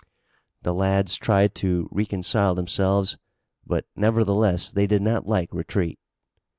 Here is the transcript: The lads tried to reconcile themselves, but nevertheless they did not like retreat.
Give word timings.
The 0.63 0.73
lads 0.73 1.15
tried 1.17 1.53
to 1.57 1.87
reconcile 1.91 2.55
themselves, 2.55 3.19
but 3.67 3.85
nevertheless 3.95 4.71
they 4.71 4.87
did 4.87 5.03
not 5.03 5.27
like 5.27 5.53
retreat. 5.53 5.99